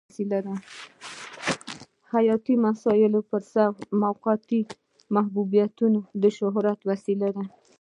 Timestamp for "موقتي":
4.03-4.61